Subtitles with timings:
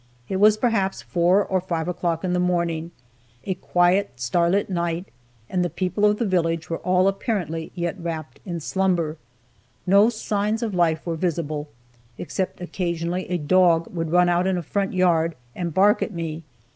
[0.27, 2.89] It was perhaps four or five o'clock in the morning,
[3.43, 5.05] a quiet, starlight night,
[5.47, 9.17] and the people of the village were all apparently yet wrapped in slumber.
[9.85, 11.67] No signs of life were visible,
[12.17, 16.41] except occasionally a dog would run out in a front yard and bark at me.